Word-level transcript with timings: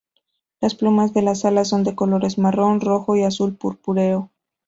Las 0.61 0.73
plumas 0.73 1.13
de 1.13 1.21
las 1.21 1.45
alas 1.45 1.67
son 1.67 1.83
de 1.83 1.93
colores 1.93 2.39
marrón, 2.39 2.81
rojo 2.81 3.15
y 3.15 3.21
azul 3.21 3.55
purpúreo. 3.55 4.31